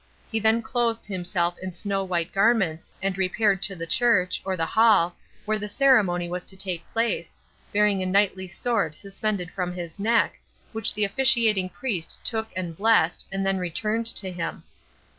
He 0.31 0.39
then 0.39 0.63
clothed 0.63 1.05
himself 1.05 1.59
in 1.61 1.71
snow 1.73 2.03
white 2.03 2.31
garments, 2.33 2.89
and 3.03 3.15
repaired 3.15 3.61
to 3.61 3.75
the 3.75 3.85
church, 3.85 4.41
or 4.43 4.57
the 4.57 4.65
hall, 4.65 5.15
where 5.45 5.59
the 5.59 5.69
ceremony 5.69 6.27
was 6.27 6.43
to 6.47 6.57
take 6.57 6.91
place, 6.91 7.37
bearing 7.71 8.01
a 8.01 8.07
knightly 8.07 8.47
sword 8.47 8.95
suspended 8.95 9.51
from 9.51 9.73
his 9.73 9.99
neck, 9.99 10.39
which 10.71 10.95
the 10.95 11.05
officiating 11.05 11.69
priest 11.69 12.17
took 12.23 12.49
and 12.55 12.75
blessed, 12.75 13.27
and 13.31 13.45
then 13.45 13.59
returned 13.59 14.07
to 14.07 14.31
him. 14.31 14.63